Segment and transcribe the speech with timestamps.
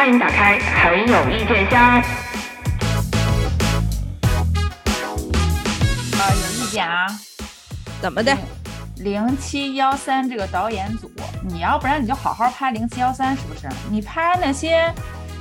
[0.00, 1.78] 欢迎打开很有意见箱。
[1.78, 2.02] 啊，
[6.40, 7.06] 有意见啊？
[8.00, 8.34] 怎么的？
[8.96, 13.68] 零七幺三这个导演组，你要不然你就好好拍零七幺三，是不是？
[13.90, 14.90] 你拍那些，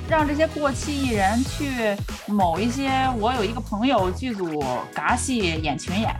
[0.10, 4.62] 让这些过气艺人去某一些，我有一个朋友剧组
[4.94, 6.14] 嘎戏演群演，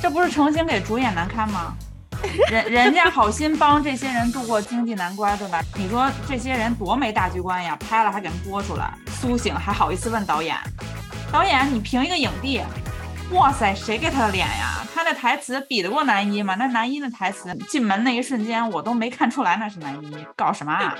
[0.00, 1.76] 这不是诚心给主演难堪吗？
[2.50, 5.62] 人人家好心帮这些人度过经济难关，对吧？
[5.76, 7.76] 你说这些人多没大局观呀？
[7.76, 10.56] 拍了还给人播出来，苏醒还好意思问导演？
[11.32, 12.60] 导演，你评一个影帝？
[13.32, 14.86] 哇塞，谁给他的脸呀？
[14.94, 16.54] 他的台词比得过男一吗？
[16.58, 20.96] 那男一的台词进门那一瞬间，我都没看出来那是男一，搞什么啊？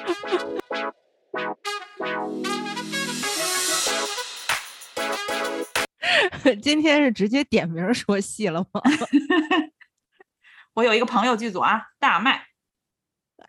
[6.62, 8.80] 今天是直接点名说戏了吗？
[10.78, 12.40] 我有一个朋友剧组啊，大麦。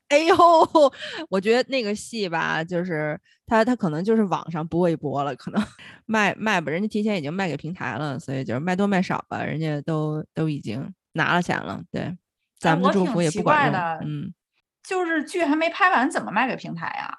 [0.08, 0.36] 哎呦，
[1.30, 5.64] 我觉得那个戏吧，就是他他可能就是网上播一播了，可能
[6.08, 11.80] 卖卖吧，人家提前已经卖给平台了，所以就是卖多卖少吧，人家都都已经拿了钱了。
[11.92, 12.18] 对，
[12.58, 13.80] 咱们的祝福也不管用。
[14.10, 14.34] 嗯，
[14.82, 17.14] 就是剧还没拍完，怎么卖给平台呀？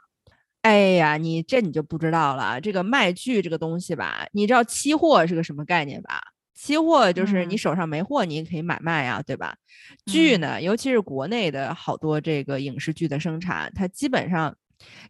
[0.62, 2.60] 哎呀，你这你就不知道了。
[2.60, 6.20] 这个卖剧这个东西吧，你知道期货是个什么概念吧？
[6.60, 9.56] 期货就是你手上没货，你也可以买卖呀，对吧？
[10.04, 14.54] 剧呢，尤其是国内的好多这个影视剧的生产，它基本上，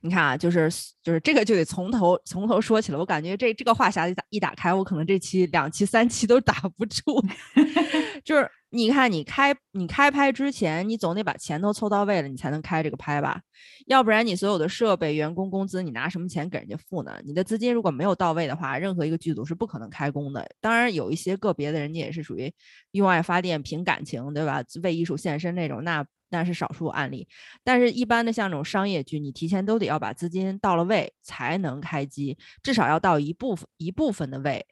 [0.01, 0.71] 你看啊，就是
[1.03, 2.99] 就是这个就得从头从头说起了。
[2.99, 7.03] 我感觉这这个话匣子一打开，我可能这期两期三期都打不住，
[8.25, 8.49] 就是。
[8.73, 13.41] 你看，你开你开拍之前，你总得把钱都凑到位了，你才能开这个拍吧？
[13.87, 17.21] 要不然你所有的设备、员工工资，你拿什么钱给人家付呢？
[17.25, 20.49] 你的资金如果没有到位的话，任何一个剧组是不可能开工的。
[20.61, 22.53] 当然，有一些个别的人家也是属于
[22.93, 24.63] 用爱发电、凭感情，对吧？
[24.85, 27.27] 为艺术献身那种，那那是少数案例。
[27.65, 34.65] 但是，一般的像这种商业剧，你提前都得要把资金到了位才能开机，至少要到一部分一部分的位。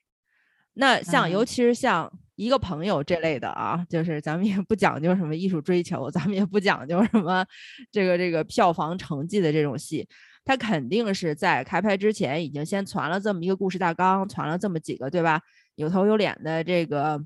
[0.75, 2.13] 那像，尤其是像。
[2.39, 7.45] 一个朋友这类的啊，就是咱们也不讲究什么艺术追求，咱们也不讲究什么
[7.91, 10.09] 这个这个票房成绩的这种戏，
[10.45, 15.41] 他肯定是在开拍之前已经先传了这么一个故事大纲，传了这么几个对吧？
[15.75, 17.21] 有头有脸的这个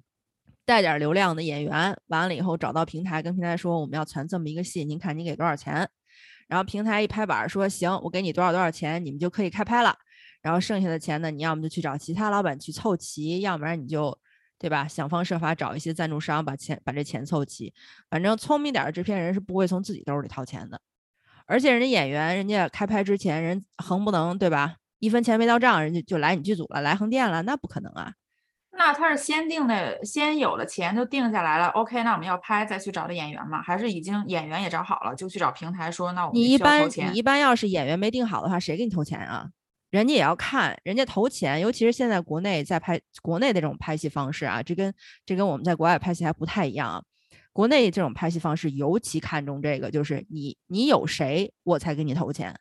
[0.64, 5.86] 带点流量的演员，完了以后找到平台，跟平台说我们要传这么一个戏，您看您给多少钱？
[6.48, 9.94] 然后平台一拍板说行，我给你多少多少钱，你们就可以开拍了。
[10.40, 14.18] 然后剩下的钱呢，你要么就去找其他老板去凑齐，要不然你就。
[14.62, 14.86] 对吧？
[14.86, 17.74] 想方设法找一些赞助商，把钱把这钱凑齐。
[18.08, 20.80] 反正聪明点的制片人是不会从自己兜里掏钱的。
[21.46, 24.76] 而且人家演员，人家开拍之前，人横不能对吧？
[25.00, 28.12] 一分钱没到账，人家就来你剧组了，来横店了，那不可能啊。
[28.74, 31.66] 那他是先定的，先有了钱就定下来了。
[31.68, 33.60] OK，那我们要拍，再去找的演员嘛？
[33.60, 39.50] 还是已经演员也找好了，就去找平台说，那我们你一般你一般要是演员没定好的话，谁给你投钱啊？
[39.92, 44.92] 人家也要看，人家投钱，尤其是现在国内在拍国内的这种拍戏方式啊，这跟
[45.26, 47.03] 这跟我们在国外拍戏还不太一样啊。
[47.53, 52.58] 国内这种拍戏方式尤其看重这个，就是你你有谁，我才给你投钱。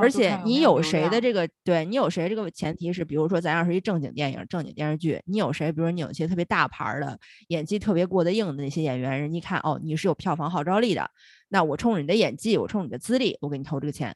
[0.00, 5.72] 而且你有谁的这个，对你有谁这个前提是，比如说咱要是一正经电影、正经电视剧，你有谁？
[5.72, 11.10] 比如说你有一些特别大牌的、演技特别过得硬的那些演员，人家看哦，你是有票房号召力的，
[11.48, 14.14] 那我冲着你的演技，我冲你的资历，我给你投这个钱。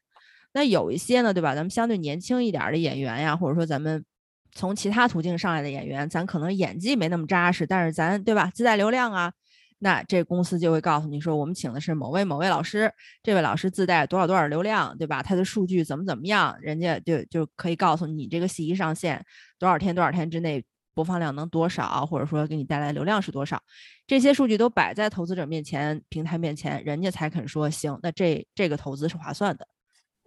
[0.58, 1.54] 那有一些呢，对吧？
[1.54, 4.04] 咱们相对年轻一点的演员呀，或者说咱们
[4.50, 9.32] 从其他途径上来的演员，咱可能演技没那么扎实，但是咱对吧，自带流量啊，
[9.78, 12.92] 那这公司就会告诉你说，我们请的是某位某位老师，
[13.22, 15.22] 这位老师自带多少多少流量，对吧？
[15.22, 19.24] 他的数据怎么怎么样，人家就就可以告诉你这个戏一上线
[19.60, 20.64] 多少天多少天之内
[20.94, 23.62] 播放量能多少，或者说给你带来流量是多少，
[24.08, 29.68] 这些数据都摆在投资者面前、平台面前，人家才肯说行，那这这个投资是划算的。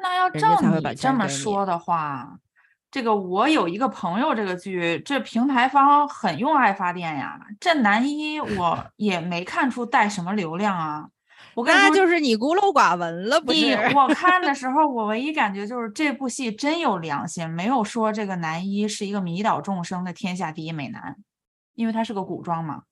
[0.02, 2.38] 那要照你这么说的话，
[2.90, 7.40] 这个我有一个朋友，这个剧这平台方很用爱发电呀。
[7.60, 11.08] 这男一我 也没看出带什么流量啊。
[11.53, 13.74] 我跟那就是你孤陋寡闻了，不是？
[13.96, 21.18] 我看的 时候，我唯一感觉就是这部戏真有良心，没有说这个男一是一个迷倒众生的天下第一美男，
[21.76, 22.84] 因为他是个古装嘛。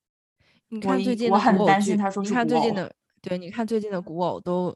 [0.70, 4.76] 你看最近我很担心他说你看最近的，对，你看最近的古偶都。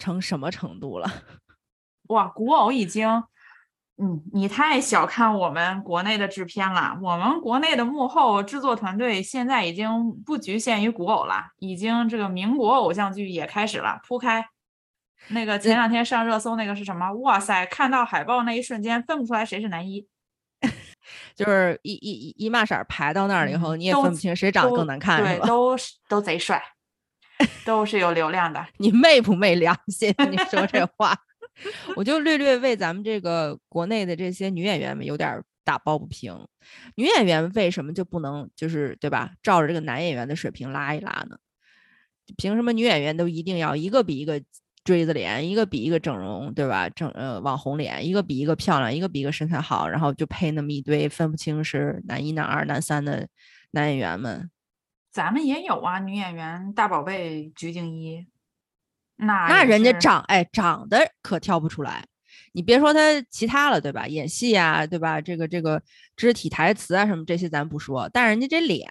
[0.00, 1.08] 成什么程度了？
[2.08, 3.06] 哇，古偶已经，
[3.98, 6.98] 嗯，你太小看我们国内的制片了。
[7.00, 14.44] 我们国内的幕后制作团队现在已经不局限于古偶了，已经这个民国偶像剧也开始了铺开。
[15.28, 17.12] 那个前两天上热搜那个是什么？
[17.20, 20.04] 哇塞，看到海报那一瞬间分不出来谁是男一，
[21.36, 25.76] 就是一一一一码色排到那儿了以后，你也分不清谁长得更难看，对， 都
[26.08, 26.60] 都贼帅。
[27.64, 30.14] 都是有流量的，你昧不昧良心？
[30.30, 31.16] 你说这话，
[31.96, 36.38] 我就略略为咱们这个国内的这些女演员们有点打抱不平。
[36.96, 39.32] 女演员为什么就不能就是对吧？
[39.42, 41.36] 照着这个男演员的水平拉一拉呢？
[42.36, 44.40] 凭什么女演员都一定要一个比一个
[44.84, 46.88] 锥子脸，一个比一个整容，对吧？
[46.88, 53.28] 整呃网红脸，一个比一个漂亮，一个比一个身材好，然后就配那么一堆分不清是男一、男二、男三的
[53.72, 54.50] 男演员们。
[55.10, 58.26] 咱们也有啊，女演员大宝贝鞠婧祎，
[59.16, 62.04] 那那人家长哎长得可挑不出来，
[62.52, 64.06] 你别说她其他了，对吧？
[64.06, 65.20] 演戏啊，对吧？
[65.20, 65.82] 这个这个
[66.16, 68.88] 肢体台词啊什么这些咱不说，但人家这脸，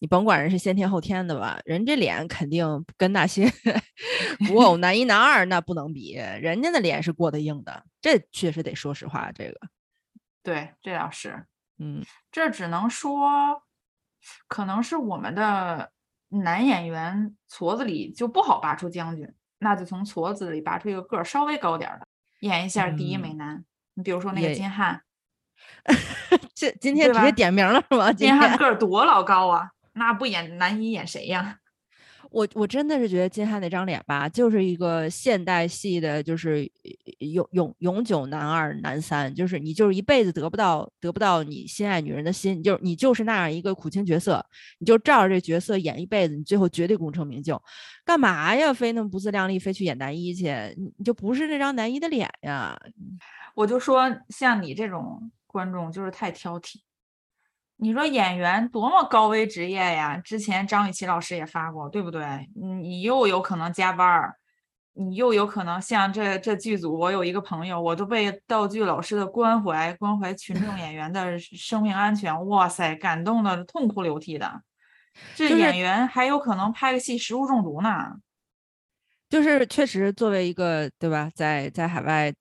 [0.00, 3.50] 你甭管人是先天后天的吧，人这脸肯定跟那些
[4.48, 9.58] 古偶 男一男二那不能比，人家的脸是过得硬的，这确实得说实话，这个
[10.44, 11.44] 对，这倒是，
[11.78, 13.62] 嗯这只能说，
[14.46, 15.90] 可能是我们的
[16.28, 22.06] 男演员矬子里就不好拔出将军，那就从矬子里拔出一个个儿稍微高点儿的，
[22.40, 23.64] 演一下第一美嗯男。
[23.94, 25.00] 你比如说那个金瀚，
[26.54, 28.12] 这今天直接点名了是吗？
[28.12, 31.58] 金瀚个儿多老高啊，那不演男一演谁呀？
[32.30, 36.70] 我我真的是觉得金瀚那张脸吧，就是一个现代戏的，就是
[37.18, 44.44] 永永永久男二男三，就是你就是一辈子得不到得不到你心爱女人的心，你就你就是那样一个苦情角色，
[44.78, 47.60] 你就照着这角色演一辈子，你最后绝对功成名就。
[48.04, 48.72] 干嘛呀？
[48.72, 50.44] 非那么不自量力，非去演男一去？
[50.76, 52.78] 你你就不是那张男一的脸呀？
[53.54, 56.76] 我就说像你这种观众就是太挑剔。
[57.80, 60.16] 你说演员多么高危职业呀！
[60.16, 62.22] 之前张雨绮老师也发过，对不对？
[62.60, 64.34] 嗯你又有可能加班儿，
[64.94, 74.60] 你又有可能像这这剧组，我有一个朋友，我都被道具老师的关怀、关怀群众演员的生命安全，哇塞，感动的痛哭流涕的。
[75.36, 78.16] 这演员还有可能拍个戏食物中毒呢。
[79.28, 82.32] 就是确实作为一个对吧，在在海外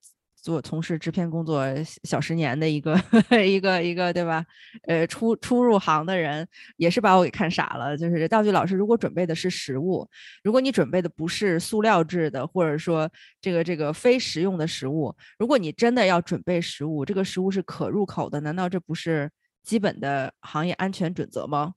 [0.48, 1.62] 做从事制片工作
[2.06, 2.96] 小十年的一个
[3.46, 4.46] 一个一个对吧？
[4.84, 6.48] 呃，初初入行的人
[6.78, 7.98] 也是把我给看傻了。
[7.98, 10.08] 就是道具老师如果准备的是食物，
[10.42, 13.10] 如果你准备的不是塑料制的，或者说
[13.42, 19.30] 这个这个非食用的食物，如果你真的要准备食物，这个食物是可入口的，难道这不是
[19.64, 21.74] 基本的行业安全准则吗？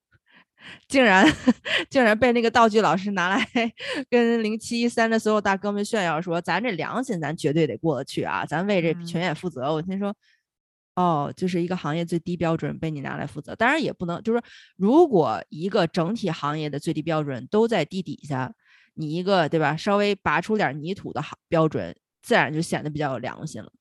[0.88, 1.26] 竟然
[1.90, 3.46] 竟然被那个道具老师拿来
[4.10, 9.72] 跟零七一三的所有大哥们炫耀说，咱这良心咱绝对得过得去啊，咱为这嗯全演负责。
[9.72, 10.14] 我心说，
[10.96, 14.44] 哦，就是一个行业最低标准被你拿来负责，当然也不能就是说，
[14.76, 18.52] 如果一个整体行业的最低标准都在地底下，
[18.94, 23.72] 你一个对吧，稍微拔出点泥土的行标准，自然就显得比较有良心了。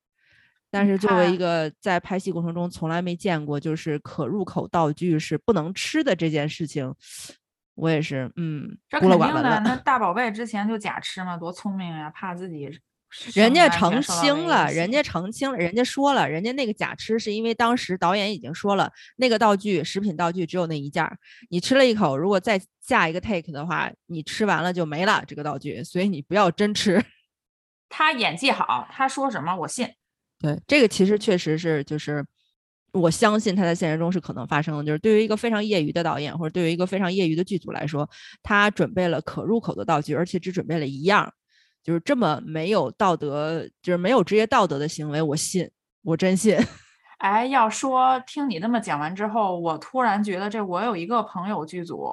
[0.71, 6.93] 但是作为一个在拍戏过程中从来没见过就是可入口道具是不能吃的这件事情，
[7.75, 9.61] 我也是嗯这肯定的。
[9.61, 12.69] 那大宝贝之前就假吃嘛，多聪明呀，怕自己
[13.33, 21.17] 人家澄清了，人家澄清了，人家说了，人家那个假吃是因为当时导演已经说了，那个道具食品道具只有那一件儿，
[21.49, 27.03] 你吃了一口，如果再下一个 take 的话，你吃完了就没了这个道具，所以你不要真吃。
[27.89, 29.89] 他演技好，他说什么我信。
[30.39, 32.25] 对，这个其实确实是，就是
[32.93, 34.83] 我相信他在现实中是可能发生的。
[34.83, 38.09] 就是对于一个非常业余的导演，或者对于一个非常业余的剧组来说，
[38.41, 41.33] 他准备了可入口的道具，而且只准备了一样，
[41.83, 45.69] 就是这么没有道德，就是没有职业道德的行为，我信，
[46.03, 46.57] 我真信。
[47.19, 52.07] 哎，要说听你那么讲完之后，我突然觉得这我有一个朋友剧组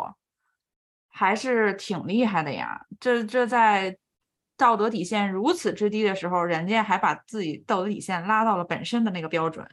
[1.08, 2.80] 还是挺厉害的呀。
[2.98, 3.96] 这这在
[4.56, 9.66] 道德底线如此之低的时候，人家还把自己道德底线拉到了本身的那个标准。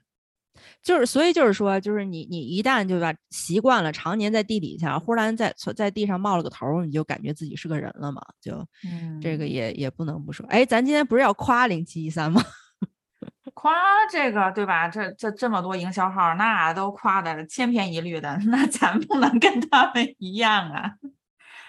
[0.84, 10.46] 就是，所以就是说，就是你你一旦就把习惯了，常年在地底下，忽然在在地上冒了个头儿，你就感觉自己是个人了嘛，就嗯，这个也也不能不说。
[10.48, 12.42] 哎，咱今天不是要夸零七一三吗？
[13.56, 13.74] 夸
[14.12, 14.88] 这个对吧？
[14.88, 20.92] 这这这么多营销号，那都夸的千篇一律的， 那咱不能跟他们一样啊！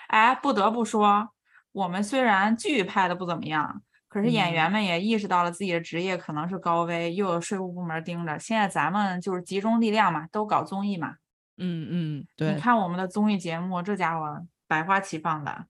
[0.09, 1.29] 哎，不得不说，
[1.75, 8.39] 我们虽然剧拍的不怎么样，可是演嗯员们也意识到了自己的职业可能是高危，又有税务部门盯着。
[8.39, 11.17] 现在咱们就是集中力量嘛，都搞综艺嘛。
[11.59, 12.61] 嗯嗯，对你。
[12.61, 15.67] 看我们的综艺节目，这家伙百花齐放的。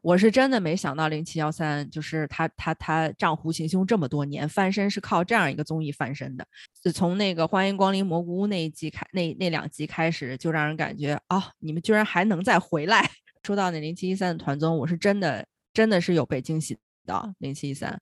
[0.00, 6.46] 我是真的没想到零七幺三就是他他他账户行凶这么多年，翻身是靠这样一个综艺翻身的。
[6.82, 13.06] 就从那个欢迎光临蘑菇屋那一季开，那那两集开始，就让人感觉啊、你们居然还能再回来。
[13.46, 16.76] 说到那零七一三的团综，我是真的真的是有被惊喜
[17.06, 17.32] 到。
[17.38, 17.96] 零七一三，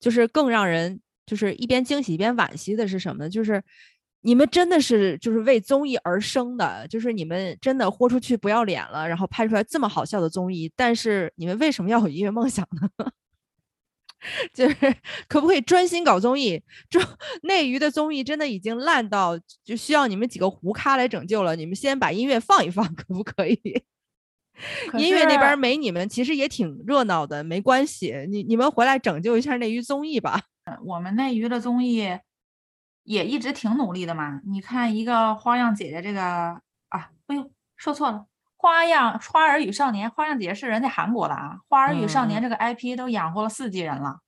[0.00, 3.30] 就是更让人就是一边惊喜一边惋惜的是什么呢？
[3.30, 3.62] 就是
[4.22, 13.12] 你们真的是就是为综艺而生的，就是你们真的豁出去不要脸了，然后拍出来这么好笑的综艺，但是你们为什么要有音乐梦想呢？
[14.52, 14.74] 就是
[15.28, 16.60] 可不可以专心搞综艺？
[16.90, 16.98] 这
[17.42, 21.54] 内娱的综艺真的已经烂到就需要你们几个胡咖来拯救了。
[21.54, 23.84] 你们先把音乐放一放，可不可以？
[24.94, 28.14] 音乐那边没你们，其实也挺热闹的，没关系。
[28.28, 30.40] 你你们回来拯救一下内娱综艺吧。
[30.84, 32.18] 我们内娱的综艺
[33.04, 34.40] 也一直挺努力的嘛。
[34.46, 36.22] 你看一个花样姐姐这个
[36.88, 38.26] 啊，哎呦，说错了。
[38.60, 41.58] 花样花儿与少年，花样姐姐是人家韩国的啊。
[41.68, 44.18] 花儿与少年这个 IP 都养活了四季人了，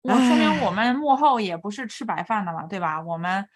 [0.00, 3.02] 我说明我们幕后也不是吃白饭的了，对吧？
[3.02, 3.46] 我们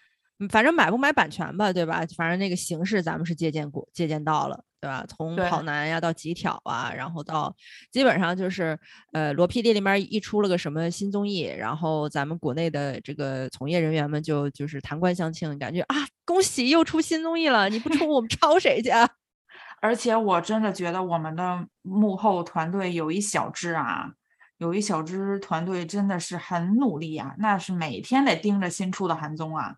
[0.49, 2.03] 反正买不买版权吧，对吧？
[2.15, 5.05] 反正那个形式咱们是借鉴过，借鉴到了，对吧？
[5.07, 7.55] 从跑男呀到极挑啊，然后到
[7.91, 8.77] 基本上就是
[9.13, 15.95] 呃罗 PD 里面一出了个什么新综艺，然后咱们国内的这个从业人员们就就是弹冠相庆，感觉啊
[16.25, 18.89] 恭喜又出新综艺了，你不出我们抄谁去？
[19.81, 24.11] 而且我真的觉得我们的幕后团队有一小支啊，
[24.57, 29.75] 有一小支团队真的是很努力啊，那是每天得盯着新出的韩综啊。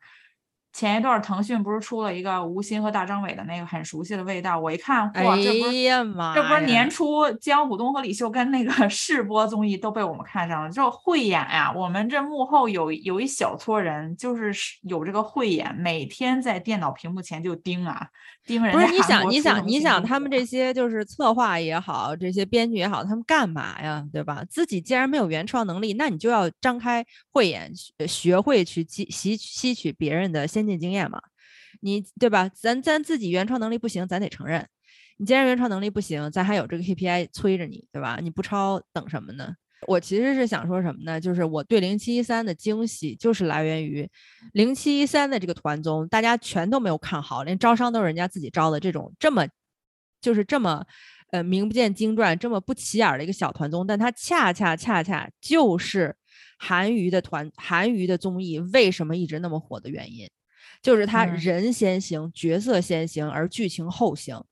[0.74, 5.72] 前一段腾讯不是出了一个吴昕和大张伟的那个很熟悉的味道，我一看，哇，这不是
[6.34, 11.72] 这不是年初江虎东和李秀根那个 试播综艺都被我们看上了，就慧眼呀。
[11.76, 14.52] 我们这幕后有有一小撮人，就是
[14.82, 18.08] 有这个慧眼，每天在电脑屏幕前就盯啊
[18.46, 18.74] 盯人。
[18.74, 24.04] 不是你想你想你想他们这些就是策划也好，这些编剧也好，他们干嘛呀？
[24.12, 24.44] 对吧？
[24.50, 27.72] 自己既然没有原创能力，那你就要张开慧眼，
[28.08, 31.22] 学会去吸吸吸取别人的先进经验嘛。
[31.82, 32.50] 你对吧？
[32.54, 34.68] 咱咱自己原创能力不行，咱得承认。
[35.18, 38.20] 你既然原创能力不行，咱还有这个 KPI 催着你，对吧？
[38.22, 39.54] 你不抄等什么呢？
[39.86, 41.20] 我其实是想说什么呢？
[41.20, 44.10] 就是我对零七一三的惊喜，就是来源于
[44.54, 49.46] 零七一三的这个团综，大家全都没有看好，连招商都是人家自己招的，这种这么
[50.22, 50.86] 就是这么
[51.32, 56.16] 呃名不见经传、这么不起眼的一个小团综，但它恰恰恰恰就是
[56.58, 60.30] 韩娱的团韩娱的综艺为什么一直那么火的原因，
[60.84, 64.44] 就是他人先行、角色先行，而剧情后行。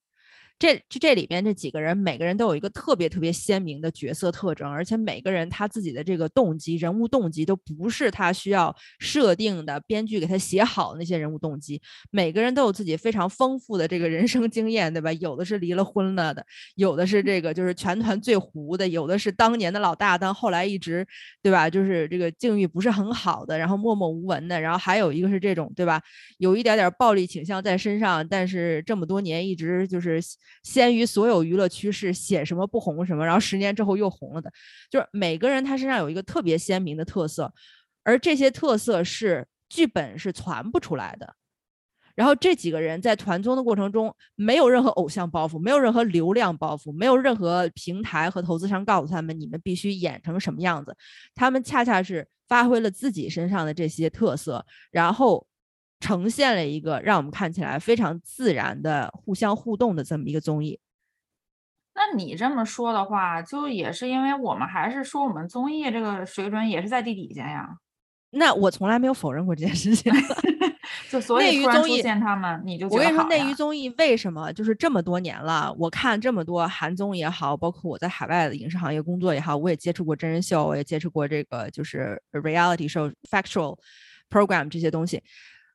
[0.61, 11.81] 这这这里边这几个人，每个人都有一个特别特别鲜明的角色特征，而且每个人他自己的这个动机、人物动机都不是他需要设定的，编剧给他写好那些人物动机。
[12.11, 15.11] 每个人都有自己非常丰富的这个人生经验，对吧？
[15.13, 21.03] 有的是离了婚了的，有的是这个就是全团最糊的，有的是当年的老大，但后来一直
[21.41, 21.67] 对吧？
[21.67, 25.99] 就是这个境遇不是很好的，然后默默无闻的，然后还有一个是这种对吧？
[26.37, 30.21] 有一点点暴力倾向在身上，但是这么多年一直就是。
[30.63, 34.51] 先于所有娱乐趋势，写什么不红什么，然后十年之后又红了的，
[34.89, 37.53] 就是每个人他身上有一个特别鲜明的特色，
[38.03, 41.35] 而这些特色是剧本是传不出来的。
[42.13, 50.95] 然后这几个人在团综的过程中，没有任何偶像包袱，没有任何流量包袱，没有任何平台和投资商告诉他们你们必须演成什么样子，
[51.33, 55.47] 他们恰恰是发挥了自己身上的这些特色，然后。
[56.01, 60.77] 呈现了一个让我们看起来非常自然的互相互动的这么一个综艺。
[61.93, 67.69] 那你这么说的话，就也是因为我们还是说我们综艺这个水准也是在地底下呀？
[68.31, 70.11] 那我从来没有否认过这件事情。
[71.09, 75.73] 就所以突然出现他们，你就我跟你说，内娱综艺为什么就是这么多年了？
[75.77, 83.77] 我看这么多韩综也好，包括我在海外的影视行业工作也好，我也接触过真人秀，我也接触过这个就是 reality show、factual
[84.29, 85.21] program 这些东西。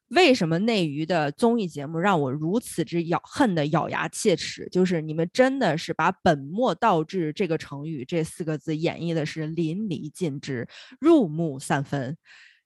[0.08, 4.68] 为什么内娱的综艺节目让我如此之咬恨的咬牙切齿？
[4.70, 10.68] 就是你们真的是把本末倒置这个成语这四个字演绎的是淋漓尽致、
[11.00, 12.16] 入木三分，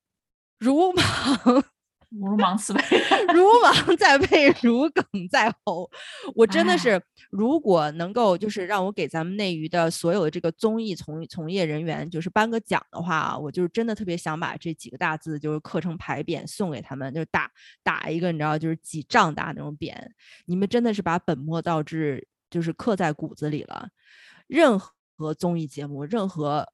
[0.58, 1.64] 如芒。
[2.10, 2.82] 如芒刺背，
[3.32, 5.88] 如芒在背，如鲠在喉。
[6.34, 7.00] 我真的是，
[7.30, 17.48] 如果能够就是让我给咱们内娱的所有的这个综艺从从业人员就是颁个奖的话，我就是真的特别想把这几个大字就是刻成牌匾送给他们，就是打
[17.82, 19.94] 打一个你知道就是几丈大那种匾。
[20.46, 23.88] 你们真的是把本末倒置就是刻在骨子里了。
[24.48, 24.76] 任
[25.16, 26.66] 何综艺节目，任何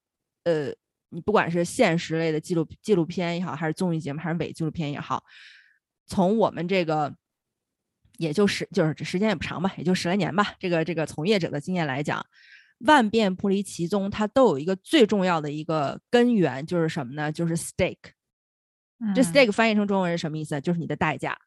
[0.45, 0.73] 呃。
[1.09, 5.23] 你不管是现实类的纪录纪录片也好，还是综艺节目，还是伪纪录片也好，
[6.05, 7.15] 从我们这个
[8.17, 12.25] 也就是就是这时间也不长吧，也就十来年吧，这个这个从业者的经验来讲，
[12.79, 17.31] 万变不离其宗，它都有一个最重要的一个根源，就是什么呢？
[17.31, 18.11] 就是 stake。
[19.15, 20.59] 这 stake 翻译成中文是什么意思？
[20.59, 21.37] 就是你的代价。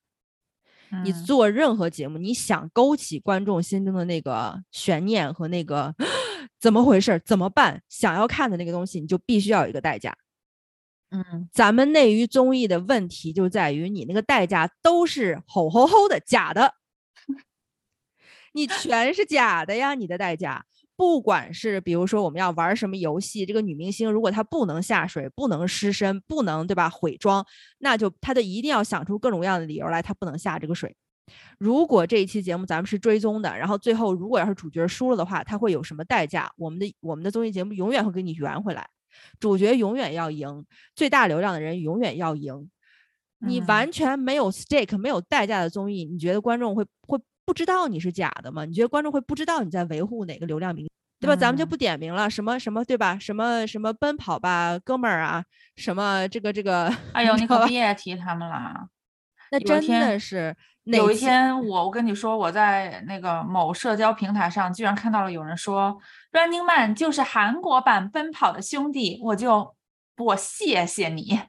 [1.05, 5.95] 你做任何节目，你想勾起观众心中的那个悬念和那个。
[6.61, 7.21] 怎么回事？
[7.25, 7.83] 怎么办？
[7.89, 10.15] 想要看的那个东西，你就必须要有一个代价。
[11.11, 16.75] 嗯，咱们内娱综艺的问题就在于你那个代价都是吼吼吼的假的，
[18.53, 19.95] 你全是假的呀！
[19.95, 20.65] 你的代价
[20.95, 27.45] 不管是比如说我们要玩什么游戏，这个女明星如果她不能下水、不能湿身、不能对吧毁妆，
[27.79, 30.95] 那就她就一定要想出各种各样的理由来，她不能下这个水。
[31.59, 36.51] 如果这一期节目咱们是追踪的，然后最后如果要是主角输了的话，他会有什么代价？
[36.57, 38.89] 我们的我们的综艺节目永远会给你圆回来，
[39.39, 42.71] 主角永远要赢，最大流量的人永远要赢。
[43.43, 48.67] 你完全没有 stake 没有代价的综艺，你觉得观众会会不知道你是假的吗？
[48.67, 50.87] 你觉得观众会不知道你在维护哪个流量明，
[51.19, 51.35] 对吧？
[51.35, 53.19] 咱们就不点名了，什么什么对吧？
[53.19, 55.43] 什么什么奔跑吧哥们儿啊，
[55.77, 58.89] 什么这个这个，哎呦， 你可别提他们了。
[59.53, 65.97] 那真的是有一天，我我跟你说，我在那个某社交平台上，居然看到了有人说
[66.33, 69.77] Running Man 就是韩国版奔跑的兄弟，我就
[70.17, 71.41] 我谢谢你。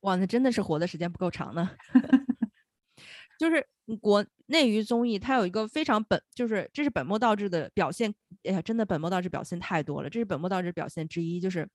[0.00, 1.70] 哇，那真的是活的时间不够长呢。
[3.38, 3.66] 就是
[4.00, 8.12] 国内娱综艺，它有一个非常本，就是这是本末倒置的表现。
[8.44, 10.10] 哎呀，真的本末倒置表现太多了。
[10.10, 11.66] 这是本末倒置表现之一，就是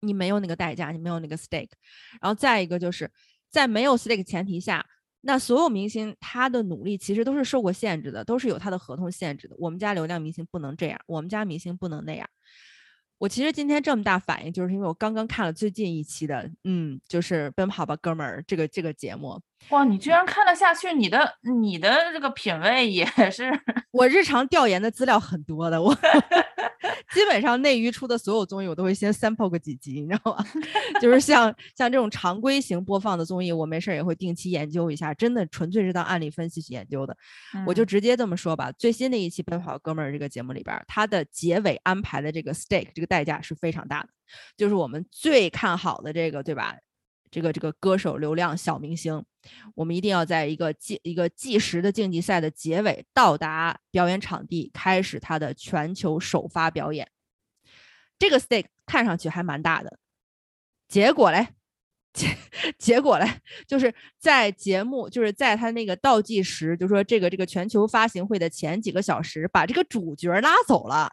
[0.00, 1.70] 你没有那个代价，你没有那个 stake。
[2.20, 3.10] 然后再一个就是
[3.50, 4.84] 在没有 stake 前提下，
[5.26, 9.56] 那所有明星他的努力其实都是受过限制的，都是有他的合同限制的。
[9.58, 12.28] 我们家流量明星不能这样，我们家明星不能那样。
[13.16, 19.40] 我其实今天这么大反应，就是因为我刚刚看了最近一期的，嗯，就是《奔跑吧哥们儿》这个这个节目。
[19.70, 20.92] 哇，你居然看得下去？
[20.92, 23.50] 你的你的这个品味也 是，
[23.90, 25.94] 我日常调研的资料很多的，我
[27.12, 30.44] 基本上内娱出的所有综艺，我都会先 sample 个几集，你知道吗？
[31.00, 37.16] 就是像像这种常规型播放的综艺，我没事也会定期研究一下，真的纯粹是当案例分析去研究的。
[37.66, 44.08] 我就直接这么说吧，最新的一期《奔跑哥们儿》这个节目里边，它的结尾安排的这个 stake 这个代价是非常大的，
[44.56, 46.76] 就是我们最看好的这个，对吧？
[47.34, 49.24] 这个这个歌手流量小明星，
[49.74, 57.10] 我们一定要在一个计一个计时的竞技赛的结尾到达表演场地，开始他的全球首发表演。
[58.20, 59.98] 这个 stake 看上去还蛮大的，
[60.86, 61.48] 结果嘞，
[62.12, 62.36] 结
[62.78, 63.28] 结果嘞，
[63.66, 71.10] 就是在节目就是在他那个倒计时，就说这个这个全球发行会的前几个小时，把这个主角拉走了。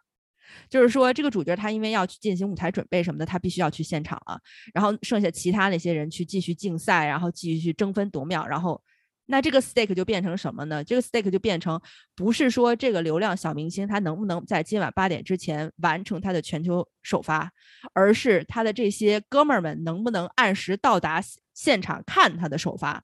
[0.69, 4.39] 就是说，这个主角他因为要去进行舞台准备什么的，他必须要去现场了。
[4.73, 8.45] 然后剩下其他那些人去继续竞赛，然后继续去争分夺秒。
[8.45, 8.81] 然后，
[9.27, 10.83] 那这个 stake 就变成什么呢？
[10.83, 11.79] 这个 stake 就变成
[12.15, 17.51] 不是说这个流量小明星他能不能在今晚八点之前完成他的全球首发，
[17.93, 23.03] 而是他的这些哥们儿们能不能按时到达现场看他的首发。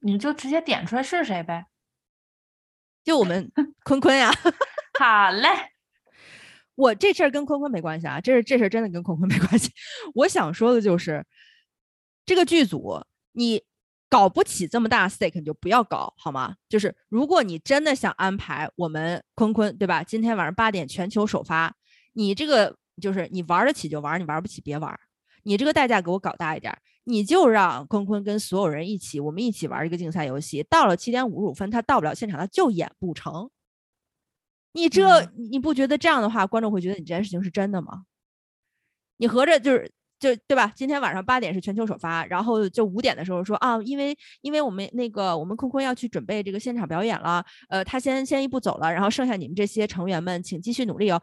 [0.00, 1.66] 你就直接点出来是谁呗？
[3.04, 3.52] 就我们
[3.84, 4.32] 坤坤呀。
[4.98, 5.73] 好嘞。
[6.76, 9.70] 我这事儿跟坤坤没关系啊，这是这事儿真的跟坤坤没关系。
[10.14, 11.24] 我想说的就是，
[12.26, 13.00] 这个剧组
[13.32, 13.62] 你
[14.08, 16.54] 搞不起这么大 stake，你就不要搞好吗？
[16.68, 20.02] 就是如果你真的想安排我们坤坤，对吧？
[20.02, 21.74] 今天晚上八点全球首发，
[22.12, 24.98] 你这个就是你玩得起就玩，你玩不起别玩。
[25.42, 30.62] 你这个代价给我搞大一点，你就让坤坤跟所有人一起，我们一起玩一个竞赛游戏。
[30.70, 33.50] 到了七点五十五分，他到不了现场，他就演不成。
[34.74, 38.02] 你这你不觉得这样的话，观众会觉得你这件事情是真的吗？
[39.18, 40.72] 你合着就是就对吧？
[40.74, 51.22] 今天晚上八点是全球首发，然后就五点的时候说啊，因为因为我们那个我们坤坤要去准备这个现场表演了，呃，他先先一步走了，然后剩下你们这些成员们请继续努力哦。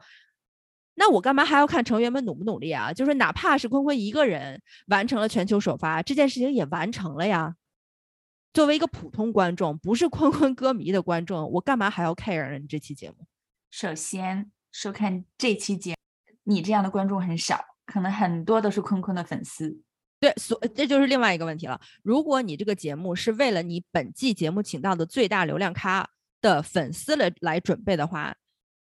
[0.96, 2.94] 那我干嘛还要看成员们努不努力啊？
[2.94, 7.56] 就是哪怕是坤坤一个人完成了全球首发，这件事情也完成了呀。
[8.54, 12.58] 作为一个普通观众，不是坤坤 歌迷的观众，我干嘛还要 care 呢？
[12.58, 13.18] 你这期节目？
[13.72, 15.96] 首先，收看这期节，
[16.44, 19.82] 你这样的观众很少，可能很多都是坤坤的粉丝。
[20.20, 21.80] 对，所这就是另外一个问题了。
[22.04, 26.08] 如果你这个节目是为了你本季节目请到的最大流量咖
[26.42, 28.36] 的粉丝来来准备的话，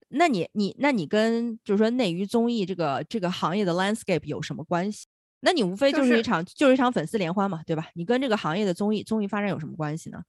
[0.09, 5.07] 那你你那你跟就是说内娱综艺这个这个行业的 landscape 有什么关系？
[5.41, 7.87] 那你无非就是一场就是一场粉丝联欢嘛，对吧？
[7.95, 10.23] 你跟这个行业的综艺综艺发展有什么关系呢？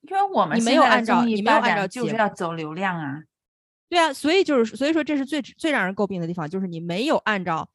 [0.00, 3.22] 因为我们你没有按照你没有按照就是要走流量啊。
[3.90, 7.68] 对啊，所以就是所以说这是最最让人诟病的地方，就是你没有按照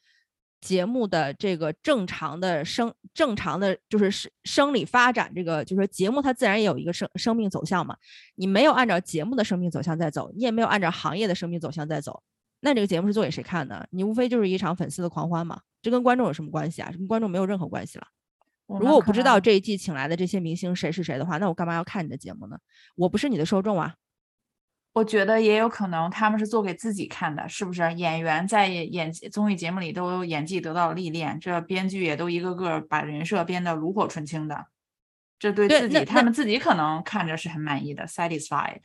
[0.62, 7.97] 节目的这个正常的生正常的就是生生理发展，这个就是说节目它自然也有一个生生命走向嘛，
[8.36, 12.23] 你没有按照节目的生命走向在走，你也没有按照行业的生命走向在走，
[12.62, 13.86] 那这个节目是做给谁看的？
[13.91, 16.89] 你无非就是一场粉丝的狂欢嘛，这跟观众有什么关系啊？
[16.91, 18.08] 跟观众没有任何关系了。
[18.67, 22.58] 如果我不知道这一季请来的这些明星谁是谁的话，那我干嘛要看你的节目呢？
[22.95, 23.93] 我不是你的受众啊。
[24.96, 27.94] 我觉得也有可能，他们是做给自己看的，是不是？
[27.96, 34.68] 演员在演综艺节目里都演技得到了历练，这编剧也都一个个把人设编得炉火纯青的，
[35.38, 38.80] 这对自己他们自己可能看着是很满意的，satisfied。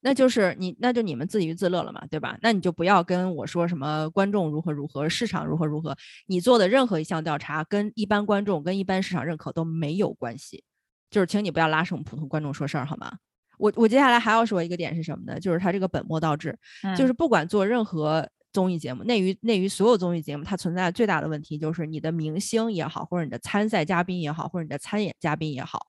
[0.00, 2.36] 那就是你，那就你们自娱自乐了嘛，对吧？
[2.42, 10.62] 那你就不要跟我说什么观众如何如何，市场如何如何，你做的任何一项调查跟一般观众、跟一般市场认可都没有关系。
[11.10, 13.16] 就是请你不要拉上我们普通观众说事儿，好吗？
[13.58, 15.38] 我我接下来还要说一个点是什么呢？
[15.38, 16.56] 就是它这个本末倒置，
[16.96, 25.86] 就是不管做任何综艺节目，内娱内娱所有综艺节目，它存在最大的问题就是你的明星也好，或者你的参赛嘉宾也好，或者你的参演嘉宾也好，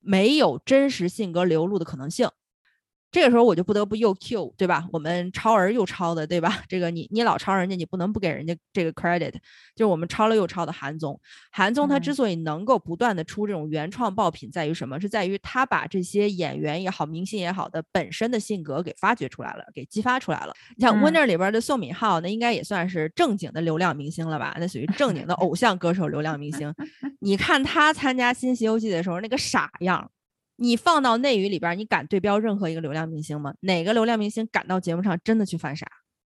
[0.00, 2.28] 没有真实性格流露的可能性。
[3.12, 4.88] 这个时候我就不得不又 Q 对吧？
[4.90, 6.62] 我们抄儿又抄的对吧？
[6.66, 9.34] 这个你你老抄人家，你不能不给人家这个 credit。
[9.76, 11.20] 就是我们抄了又抄的韩综，
[11.50, 14.98] 韩综他之所以能够不断的出这种原创爆品，在于什么？
[14.98, 20.54] 是在于他把这些演员也好，明星也好的本身的性格给发掘出来了，给激发出来了。
[20.76, 24.56] 你像 Winner 里边的宋敏浩，那应该也算是正经的流量明星了吧？
[24.58, 26.74] 那属于正经的偶像歌手流量明星。
[27.20, 30.10] 你看他参加新西游记的时候那个傻样。
[30.56, 33.54] 你放到内娱里边，你敢对标任何一个流量明星吗？
[33.60, 35.86] 哪个流量明星敢到节目上真的去犯傻？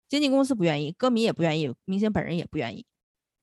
[0.08, 2.86] 经纪公司不愿意，歌迷也不愿意，明星本人也不愿意。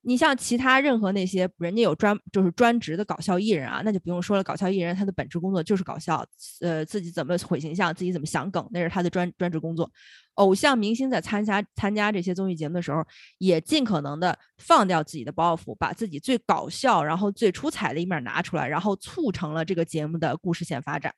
[0.03, 4.43] 你像其他任何那些人家有专就是专职的搞笑艺人啊，那就不用说了。
[4.43, 6.25] 搞笑艺人他的本职工作就是搞笑，
[6.63, 9.91] 呃，自己怎么毁形象，自己怎么想梗，那是他的专专职工作。
[10.35, 13.05] 偶像明星在参加参加这些综艺节目的时候，
[13.37, 21.13] 也尽可能的放掉自己的包袱，把自己最搞笑然后最出彩的一面拿出来，然后促成了这个节目的故事线发展。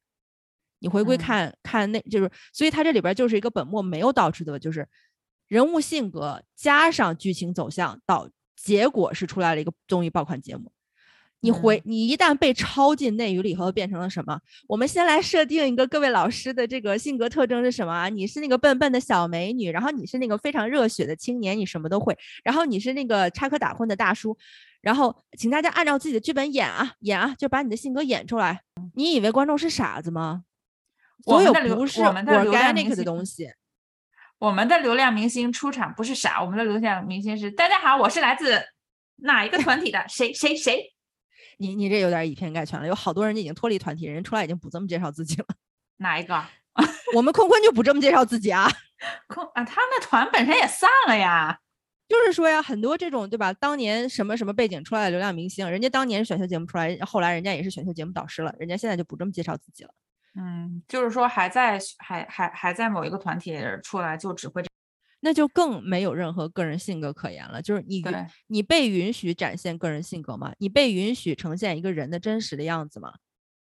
[0.81, 4.89] 你回归看看那就是，所以它这里边就是一个本末没有倒置的，就是
[5.47, 8.29] 人物性格加上剧情走向导。
[8.63, 10.71] 结果是出来了一个综艺爆款节目，
[11.41, 14.39] 你回你一旦被抄进内娱里后，变成了什么？
[14.69, 18.09] 我们先来设定一个各位老师的这个性格特征是什么啊？
[18.09, 24.39] 你是那个笨笨的小美女，然后你是那个非常热血的青年，你什么都会，然后你是那个插科打诨的大叔，
[24.81, 28.63] 然后请大家按照自己的剧本演啊演啊，就把你的性格演出来。
[28.95, 30.45] 你以为观众是傻子吗？
[31.25, 33.51] 所有不是 organic 的东西。
[34.43, 38.61] 我们的流量明星出场不是傻，我们的流量明星是大家好，我是来自
[39.19, 40.93] 哪一个团体的谁谁谁。
[41.59, 45.47] 你你这有点以偏概全了，有好多人已经脱离团体，人出来已经不这么介绍自己了。
[45.99, 46.45] 哪一个？
[47.15, 48.69] 我们坤坤就不这么介绍自己啊。
[49.33, 51.61] 坤啊，他们团本身也散了呀。
[52.09, 53.53] 就是说呀，很多这种对吧？
[53.53, 59.91] 当年什么什么背景出来的流量明星，人家当年是选秀节目出来，后来人家也是选秀节目导师了，人家现在就不这么介绍自己了。
[60.35, 64.65] 嗯，就是说还在还还还在某一个团体出来就只会，
[65.21, 67.61] 那就更没有任何个人性格可言了。
[67.61, 68.03] 就是你
[68.47, 70.53] 你被允许展现个人性格吗？
[70.59, 73.13] 你被允许呈现一个人的真实的样子吗？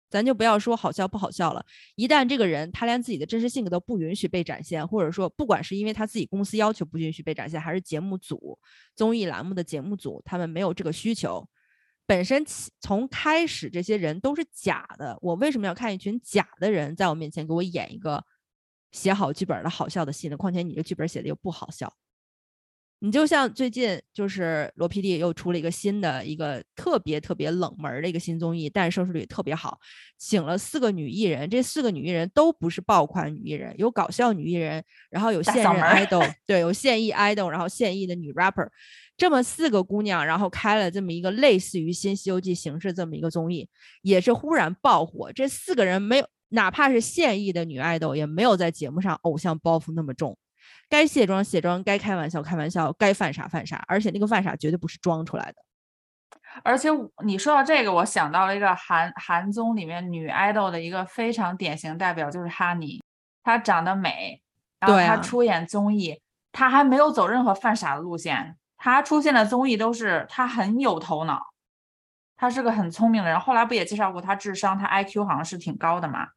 [0.09, 1.64] 咱就不要说好笑不好笑了。
[1.94, 8.59] 一旦这个人他连自己的真实性格都不允许被展现，或者说不管是因为他自己公司要求不允许被展现，还是节目组
[8.94, 11.48] 综艺栏目的节目组他们没有这个需求。
[12.06, 12.44] 本身
[12.80, 15.18] 从开始，这些人都是假的。
[15.20, 18.24] 我为什么要看一群假的人在我面前给我演一个
[18.92, 20.36] 写好剧本的好笑的戏呢？
[20.36, 21.92] 况且你这剧本写的又不好笑。
[23.00, 29.78] 你就像最近就是罗 PD 又出了一个新的一个特别特别冷门的一个新综艺，但是收视率特别好，
[30.16, 38.66] 请了四个女艺人，这四个女艺人都不是爆款女艺人，有搞笑女艺人，然后有现任 idol， 对，有现役 idol，然后现役的女 rapper。
[39.16, 43.68] 这么四个姑娘，然后开了这么一个类似于《新西游记》形式这么一个综艺，
[44.02, 45.33] 也是忽然爆火。
[45.33, 50.37] 这四个人没有，哪怕是现役的女爱豆，也没有在节目上偶像包袱那么重。
[50.88, 53.83] 该卸妆卸妆，该开玩笑开玩笑，该犯傻犯傻。
[53.88, 55.55] 而且那个犯傻绝对不是装出来的。
[56.62, 56.88] 而且
[57.24, 63.02] 你说到这个，我想到了一个韩韩综里面女爱豆的一个非常典型代表，就是哈尼。
[63.42, 64.42] 她长得美，
[64.81, 66.20] 然后她出演综艺，
[66.52, 68.57] 她还没有走任何犯傻的路线。
[68.78, 71.40] 他出现的综艺都是他很有头脑，
[72.36, 73.40] 他是个很聪明的人。
[73.40, 76.28] 后来不也介绍过他智商，他 IQ 好像是挺高的嘛。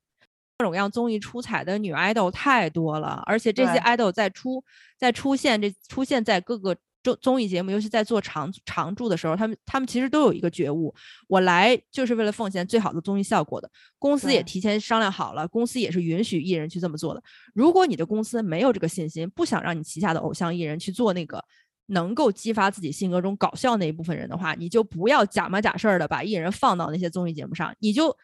[0.58, 4.62] 各种各样综艺出彩的女 idol 太多了，而且这些 idol 在出
[4.98, 10.94] 在出现这出现在各个综综艺节目，尤其在做常常驻的时候，他们他们其实都有一个觉悟：
[11.30, 13.72] 我来就是为了奉献最好的综艺效果的。
[13.98, 17.24] 公司也提前商量好了，公司也是允许艺人去这么做的。
[17.54, 21.42] 如果你的公司没有这个信心，不想让你旗下的偶像艺人去做那个。
[21.90, 27.74] 能够激发自己性格中搞笑那一部分人的话，你就不要假模假式的把艺人放到那些综艺节目上。
[27.80, 28.16] 你就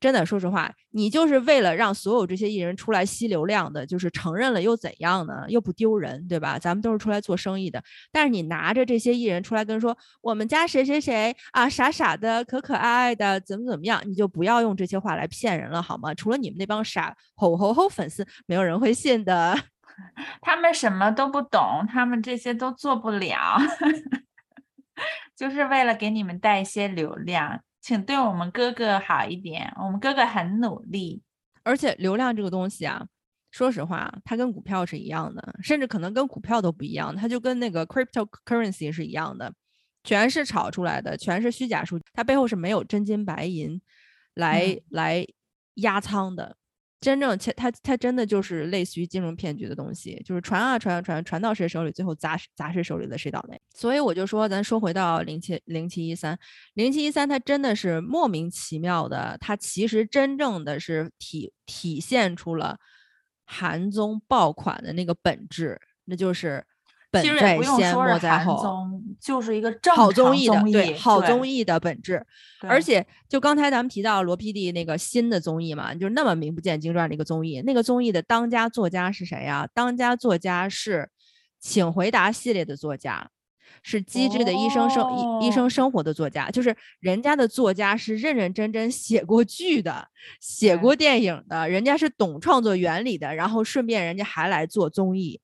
[0.00, 5.44] 真的说实话，你就是为了让所有这些艺人出来吸流量的，就是承认了又怎样呢？
[5.48, 6.58] 又不丢人，对吧？
[6.58, 7.80] 咱们都是出来做生意的。
[8.10, 16.12] 但是你拿着这些艺人出来跟说我们家谁谁谁啊，傻傻的，可可爱爱的，怎么怎么样，你就不要用这些话来骗人了，好吗？
[16.12, 19.56] 除了你们那帮傻吼吼吼粉丝，没有人会信的。
[20.40, 23.58] 他们什么都不懂，他们这些都做不了，
[25.36, 31.22] 就是为了给你们带一些流量，请对我们哥哥好一点，我们哥哥很努力。
[31.64, 33.06] 而且流量这个东西啊，
[33.50, 39.52] 说实话，它跟股票是一样的，甚至可能跟股票都不一样，它就跟那个 cryptocurrency 是一样的，
[40.04, 43.80] 全是炒出来的，全是虚假数据，它背后是没有真金白银
[44.34, 45.26] 来、嗯来
[45.74, 46.56] 压仓的。
[47.02, 53.60] 真正它它它真的就是类似于金融骗局的东西，就是传啊传啊传，传到谁手里，最后砸砸谁手里的谁倒霉。
[53.74, 56.38] 所以我就说，咱说回到零七零七一三，
[56.74, 62.78] 零七一三，它真的是莫名其妙的，它其实真正的是体体现出了
[63.44, 66.64] 韩综爆款的那个本质，那就是
[67.12, 68.88] 本在先，说是韩莫在后。
[69.20, 72.26] 就是一个正好常综艺的，对，好综艺，的本质。
[72.62, 79.68] 而且，就刚才咱们提到罗 PD 那个新的综艺嘛，就是那么名不见经传的一个综艺，那个综艺的当家作家是谁呀？
[79.72, 81.02] 当家作家是
[81.60, 83.30] 《请回答》系列的作家，
[83.84, 90.08] 是《机智的医生生、医医生哦生活》的作家，就是人家的作家是认认真真写过剧的，
[90.40, 95.40] 写过电影的，人家是懂创作原理的，然后顺便人家还来做综艺。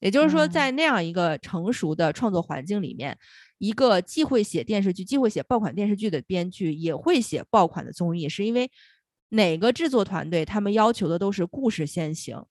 [0.00, 3.16] 也就是说，嗯在那样一个成熟的创作环境里面，
[3.58, 8.70] 一个既会写电视剧、既会写爆款电视剧的编剧，也会写爆款的综艺，是因为
[9.28, 12.44] 哪个制作团队他们要求的都是故事先行，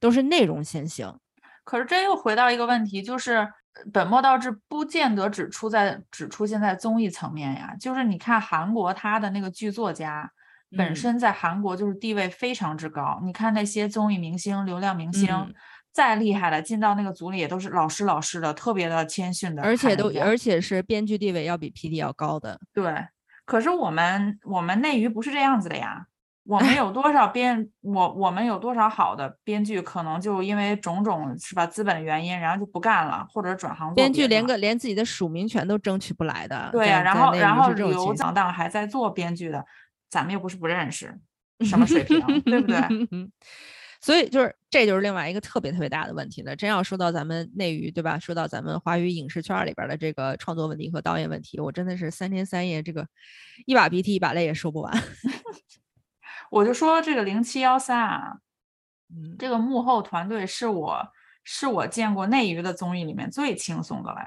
[0.00, 1.18] 都是内容先行。
[1.64, 3.50] 可是这又回到一个问题，就是呃
[3.92, 7.76] 本末倒置，不见得只出在只出现在综艺层面呀。
[7.80, 10.30] 就是你看韩国他的那个剧作家。
[10.76, 15.54] 本嗯身在韩国就是地位非常之高，你看那些综艺明星、流量明星，嗯
[15.96, 22.60] 再厉害的进到那个组里也都是老师老师的，特别的谦逊的，而且都而且是编剧地位要比 PD 要高的。
[22.74, 22.92] 对，
[23.46, 26.04] 可是我们我们内娱不是这样子的呀。
[26.44, 36.68] 我们有多少编我我们有多少好的编剧，可能就因为种种是吧资本原因，然后就不干了，或者转行做编剧连个连自己的署名权都争取不来的。
[36.70, 39.64] 对呀、在然后然后留是这种情档档还在做编剧的，
[40.10, 41.18] 咱们又不是不认识，
[41.64, 42.78] 什么水平，对不对？
[44.00, 46.54] 所以就是这就是另外一个特别特别大的问题了。
[46.54, 48.18] 真要说到咱们内娱，对吧？
[48.18, 53.06] 说到咱们华语影视圈儿里边儿的这个创作问题和导演问题，我真的是三天三夜这个
[53.64, 54.92] 一把鼻涕一把泪也说不完。
[56.50, 58.38] 我就说这个零七幺三啊，
[59.10, 61.08] 嗯，这个幕后团队是我
[61.42, 64.18] 是我见过内娱的综艺里面最轻松的了，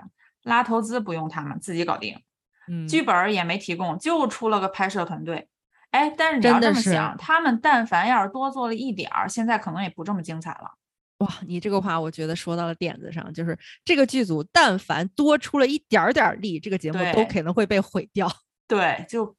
[0.43, 2.21] 拉投资不用他们自己搞定。
[2.67, 5.47] 嗯剧本儿也没提供，就出了个拍摄团队。
[5.91, 10.71] 哎，但是你要真的是这么想，他们但凡要是多做了一点儿，现在可能也不这么精彩了。
[11.19, 18.31] 哇，你这个话我觉得说到了点子上，就是这个剧组但凡多出了一点儿点儿力，这个节目都可能会被毁掉。
[18.67, 19.35] 对，就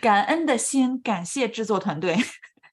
[0.00, 2.16] 感恩的心，感谢制作团队。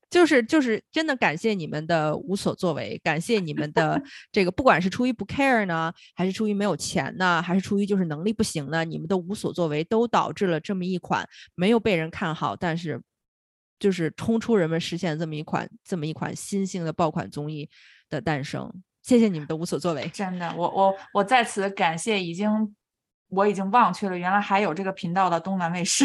[0.09, 12.99] 就是就是真的感谢你们的无所作为，感谢你们的 这个，不管是出于不 care 呢，还是出于没有钱呢，还是出于就是能力不行呢，你们的无所作为都导致了这么一款没有被人看好，但是
[13.77, 17.69] 就是冲出人们视线这么一款这么一款新兴的爆款综艺
[18.09, 18.71] 的诞生。
[19.03, 20.09] 谢谢你们的无所作为。
[20.13, 22.75] 真的，我我我在此感谢已经
[23.29, 26.03] 我已经忘却了原来还有这个频道的东南卫视，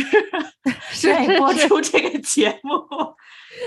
[1.09, 2.73] 愿意播出这个节目。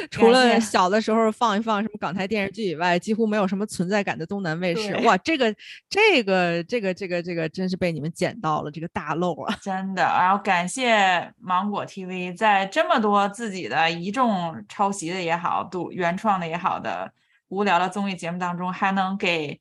[0.10, 4.96] 除了小的时候放一放什么港台电视剧以外，几乎没有什么存在感的东南卫视。
[5.06, 5.54] 哇，这个
[5.90, 9.58] 这个这个这个这个真是被你们捡到了，这个大漏啊！
[9.62, 17.12] 真的，然后感谢芒果 TV 在这么多自己的一众抄袭的也好，读原创的也好的
[17.50, 19.60] 无聊的综艺节目当中，还能给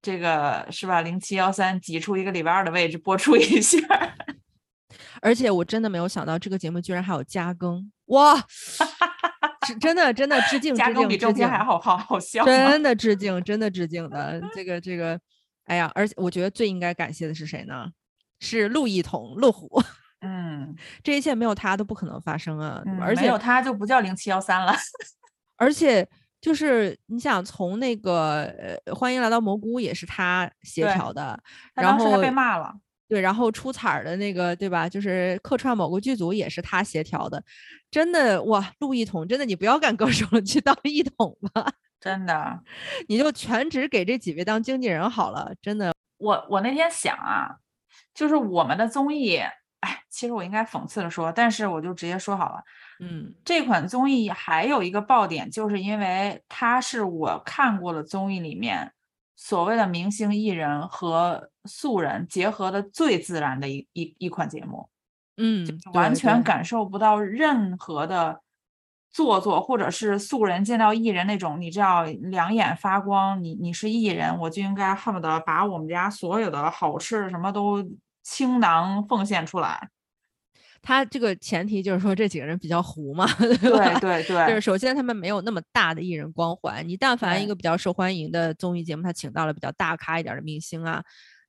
[0.00, 3.78] 这个是吧零七幺三挤出一个礼拜二的位置播出一下。
[5.22, 8.34] 而且我真的没有想到这个节目居然还有加更，哇！
[9.66, 12.44] 是真的真的致敬加致敬致更比正片敬，还好好好笑？
[12.46, 14.40] 真的致敬，真的致敬的。
[14.54, 15.18] 这个这个，
[15.64, 17.86] 哎呀，而且我觉得最应该感谢的是谁呢？
[18.40, 19.82] 是陆一彤，陆虎。
[20.24, 22.80] 嗯这一切没有他都不可能发生啊！
[22.86, 24.72] 嗯，而且没有他就不叫零七幺三了。
[25.58, 26.08] 而且
[26.40, 28.44] 就是你想从那个
[28.86, 31.38] 呃，欢迎来到蘑菇也是他协调的，
[31.74, 32.72] 然他当时还后被骂了。
[33.12, 34.88] 对，然后出彩儿的那个对吧？
[34.88, 37.44] 就是客串某个剧组也是他协调的，
[37.90, 41.70] 真的哇，陆一统真的你不要干歌手了，去当一统吧，
[42.00, 42.58] 真的，
[43.08, 45.92] 你就全职给这几位当经纪人好了，真的。
[46.16, 47.54] 我我那天想啊，
[48.14, 49.36] 就是我们的综艺，
[49.80, 52.62] 哎，其实我应该讽刺的说，但是我就直接说好了，
[53.00, 58.90] 嗯这款综艺还有一个爆点，就是因为它是我看过的综艺里面
[59.44, 64.88] 所谓的明星艺人和素人结合的最自然的一一一款节目，
[65.36, 68.40] 嗯，完全感受不到任何的
[69.10, 77.84] 做作，或者是素人见到艺人那种，你知道两眼发光，你你是艺人，我就应该恨不得把我们家所有的好吃什么都
[78.22, 79.90] 倾囊奉献出来。
[80.82, 83.98] 他这个前提就是说这几个人比较糊嘛， 对吧？
[84.00, 91.02] 对对，就是首先他们没有那么大的艺人光环，你但凡一个比较受欢迎的综艺节目，他请到了比较大咖一点的明星啊，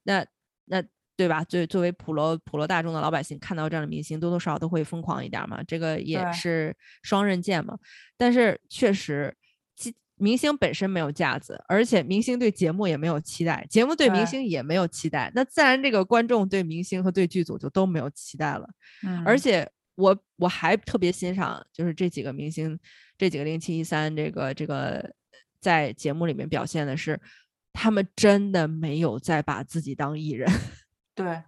[0.03, 0.23] 那
[0.65, 0.83] 那
[1.15, 1.43] 对吧？
[1.43, 7.77] 作作为普罗普罗大众的老百姓，看到这样的明星，多多少少都会疯狂一点嘛，这个也是双刃剑嘛。
[8.17, 9.35] 但是确实，
[9.75, 18.69] 其明星本身没有架子，而且明星对节目也没有期待，节目对明星也没有期待，那自然这个观众对明星和对剧组就都没有期待了。
[19.03, 22.79] 嗯，而且我我还特别欣赏，就是这几个明星，
[23.17, 25.13] 这几个零七一三这个这个
[25.59, 27.19] 在节目里面表现的是，
[27.73, 30.47] 他们真的没有在把自己当艺人，
[31.15, 31.41] 对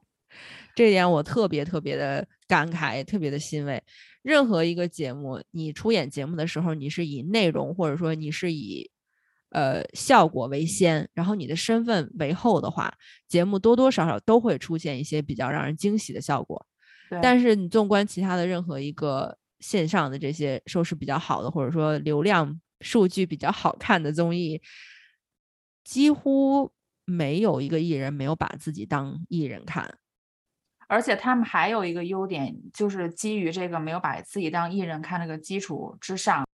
[0.75, 3.81] 这点我特别特别的感慨，特别的欣慰。
[4.21, 8.89] 任何一个节目，你出演节目的时候，你是以内容或者说你是以
[9.51, 12.93] 呃效果为先，然后你的身份为后的话，
[13.27, 16.65] 节目多多少少都会出现一些比较让人惊喜的效果。
[17.21, 24.59] 但是你纵观其他的任何一个线上的这些收视比较好的，或者说流量数据比较好看的综艺，
[25.83, 26.71] 几乎
[27.05, 29.99] 没有一个艺人没有把自己当艺人看。
[30.87, 36.45] 而且他们还有一个优点，就是基于这个没有把自己当艺人看这个基础之上，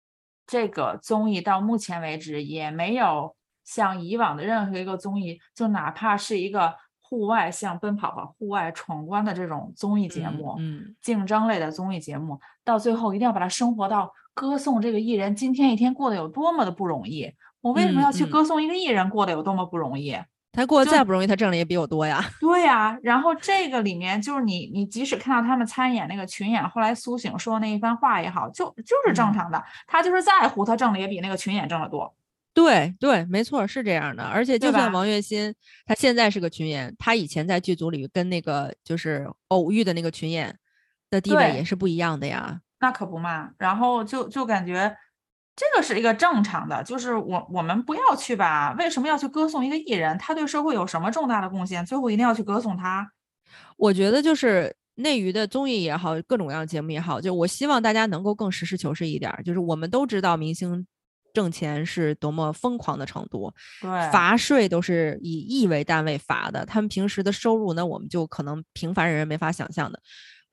[0.47, 17.33] 这个综艺到目前为止也没有像以往的任何一个综艺，就哪怕是一个户外像奔跑吧户外闯关的这种综艺节嗯目，嗯，竞争类的综艺节目，到最后一定要把它升华到歌颂这个艺人今天一天过得有多么的不容易。
[17.59, 20.17] 我为什么嗯要去嗯歌颂一个艺人过得有多么不容易？
[20.53, 22.23] 他过得再不容易，他挣的也比我多呀。
[22.41, 32.13] 对呀、然后这个里面就是你，你即使看到他们参演那个群演，后来苏醒说那一番话也好，就就是正嗯常的，他就是在乎，他挣的也比那个群演挣得多。
[32.53, 34.23] 对对，没错，是这样的。
[34.25, 35.53] 而且就算王栎鑫，
[35.85, 40.53] 他现在是个群演，他以前在剧组里跟那个就是偶遇的那个群演
[41.09, 42.59] 的地位也是不一样的呀。
[42.81, 44.93] 那可不嘛，然后就就感觉
[45.61, 50.17] 这个是一个正常的，就是我我们不要去吧，为什么要去歌颂一个艺人？
[50.17, 51.85] 他对社会有什么重大的贡献？
[51.85, 53.07] 最后一定要去歌颂他？
[53.77, 59.43] 我觉得就是内娱的综艺也好，各种各样的节目也好，就我希望大家能够更实事求是一点儿。
[59.43, 60.87] 就是我们都知道明星
[61.31, 70.01] 挣钱是多么疯狂的程度，对，罚税都是以亿为单位罚的，他们平时的收入呢，我们就可能平凡人没法想象的。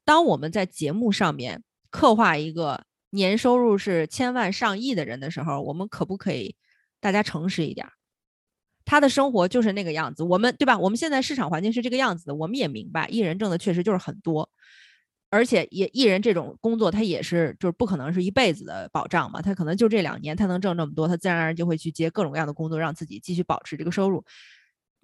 [0.05, 6.57] 当我们在节目上面刻画一个年收入是千万上亿的人的时候，我们可不可以
[7.01, 7.93] 大家诚实一点儿？
[8.85, 10.79] 他的生活就是那个样子，我们对吧？
[10.79, 14.49] 我们现在市场环境是这个样子的，我们也明白，艺人挣的确实就是很多，
[15.31, 24.25] 而且也艺人这种工作，他也是就是不可能是一辈子的保障嘛，他可能就这两年他能挣这么多，他自然而然就会去接各种各样的工作，让自己继续保持这个收入。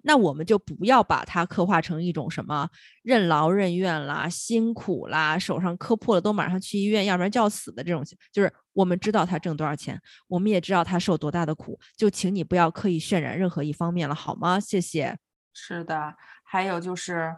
[0.07, 2.69] 那我们就不要把它刻画成一种什么
[3.01, 8.03] 任劳任怨啦、辛苦啦，手上磕破了都马上去医院，要不然就要死的这种。
[8.31, 14.59] 就是我们知道他挣多少钱，我们也知道他受多大的苦，就请你不要刻意渲染任何一方面了，好吗？
[14.59, 15.17] 谢谢。
[15.53, 17.37] 是的，还有就是，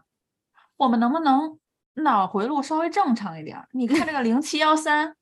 [0.75, 1.57] 我们能不能
[2.03, 3.67] 脑回路稍微正常一点儿？
[3.71, 5.15] 你看这个 零七幺三，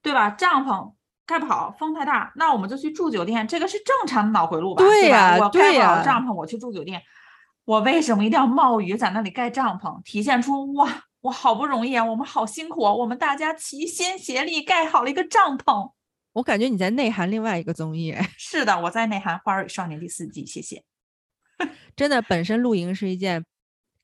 [0.00, 0.30] 对吧？
[0.30, 0.94] 帐篷
[1.30, 4.82] 盖不好，风太大，那我们就去住酒店，这个是正常的脑回路吧？
[4.82, 5.16] 对吧？
[5.16, 7.00] 呀我盖不好帐篷，我去住酒店，
[7.64, 10.02] 我为什么一定要冒雨在那里盖帐篷？
[10.02, 15.92] 体现出哇，我好不容易啊，我们好辛苦啊，我们大家齐心协力盖好了一个帐篷。
[16.32, 20.82] 我感觉你在内涵另外一个综艺，哎 是的，我在内涵《花儿与少年》第四季，谢谢。
[21.94, 23.44] 真的本身露营是一件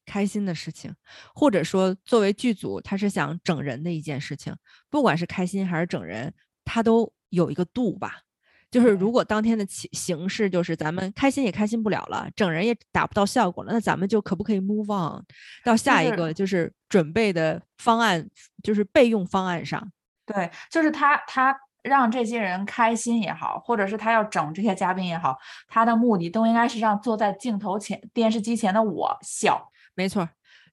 [0.04, 0.94] 开心的事情，
[1.34, 4.54] 或者说作为剧组，他是想整人的一件事情，
[4.90, 6.32] 不管是开心还是整人，
[6.64, 8.20] 他都有一个度吧。
[8.68, 15.24] 就是如果当天的形形式就是咱们开心也开心不了了，整人也达不到效果了，那咱们就可不可以 move on
[15.64, 18.28] 到下一个就是准备的方案，
[18.62, 19.90] 就是备用方案上。
[20.26, 29.70] 对，就是他，他让这些人开心也好，或者是他要整这些嘉宾也好，他的目的都应该是让坐在镜头前、电视机前的我笑。
[29.94, 30.28] 没错儿，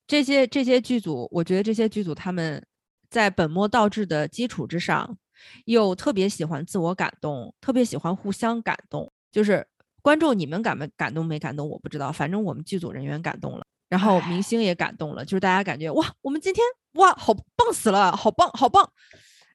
[0.07, 2.65] 这些这些剧组，我觉得这些剧组他们
[3.09, 5.15] 在本末倒置的基础之上，
[5.65, 9.11] 又特别喜欢自我感动，特别喜欢互相感动。
[9.31, 9.65] 就是
[10.01, 16.63] 观众你们感没感动没感动我不知道，反正我们剧组人员感动了，然后明星也感动了，就是大家感觉哇，我们今天
[16.93, 18.89] 哇好棒死了，好棒好棒。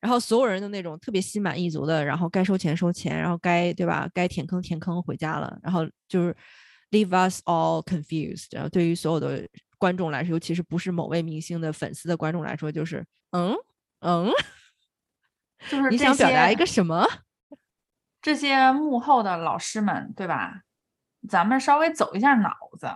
[0.00, 4.08] 然后所有人的那种特别心满意足的，然后该收钱收钱，然后该对吧？
[4.14, 6.36] 该填坑填坑回家了，然后就是
[6.92, 8.46] leave us all confused。
[8.52, 9.44] 然后对于所有的
[9.76, 13.52] 观众来说，尤其是不是某位明星的粉丝的观众来说，就是嗯
[14.00, 14.30] 嗯，
[15.68, 17.06] 就是你想表达一个什么？
[18.20, 20.62] 这些幕后的老师们，对吧？
[21.28, 22.88] 咱们稍微走一下脑子，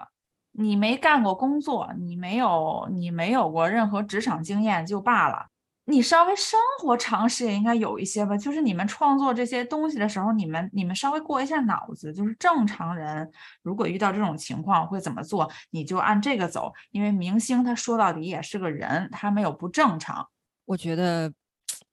[0.53, 5.47] 你没干过工作，你没有你没有过任何职场经验就罢了，
[5.87, 8.37] 你稍微生活常识也应该有一些吧。
[8.37, 13.31] 就是你们创作这些东西的时候，你们你们稍微过一下脑子，就是正常人
[13.63, 16.73] 如果遇到这种情况会怎么做，你就按这个走。
[16.91, 20.29] 因为明星他说到底也是个人，他没有不正常。
[20.65, 21.33] 我觉得，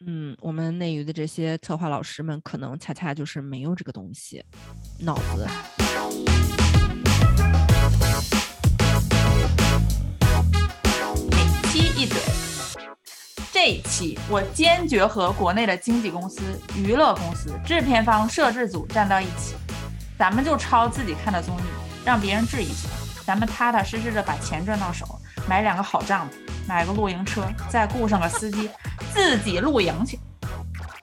[0.05, 4.43] 嗯，我们内娱的这些策划老师们可能恰恰就是没有这个东西，
[4.99, 5.47] 脑子。
[11.97, 12.17] 一嘴，
[13.51, 16.41] 这一期我坚决和国内的经纪公司、
[16.77, 19.55] 娱乐公司、制片方、摄制组站到一起，
[20.17, 21.61] 咱们就抄自己看的综艺，
[22.05, 22.87] 让别人质疑去，
[23.25, 25.05] 咱们踏踏实实的把钱赚到手，
[25.45, 26.33] 买两个好帐篷，
[26.69, 28.69] 买个露营车，再雇上个司机，
[29.11, 30.19] 自己露营去。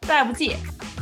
[0.03, 0.57] 再不济，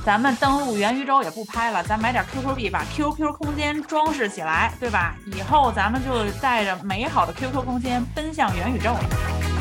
[0.06, 5.16] 咱们登陆元宇宙也不拍了，咱买点 QQ 币，把 QQ 空间装饰起来，对吧？
[5.36, 9.53] 以后咱们就带着美好的 QQ 空间奔向元宇宙了。